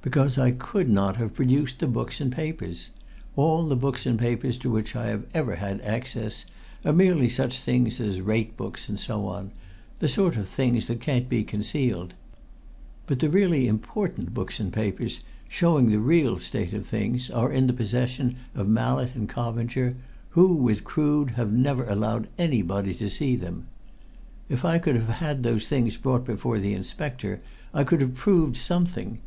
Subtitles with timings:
[0.00, 2.88] "Because I could not have produced the books and papers.
[3.36, 6.46] All the books and papers to which I have ever had access
[6.86, 9.52] are merely such things as rate books and so on
[9.98, 12.14] the sort of things that can't be concealed.
[13.06, 15.20] But the really important books and papers,
[15.50, 19.96] showing the real state of things, are in the possession of Mallett and Coppinger,
[20.30, 23.66] who, with Crood, have never allowed anybody to see them.
[24.48, 27.42] If I could have had those things brought before the inspector,
[27.74, 29.18] I could have proved something.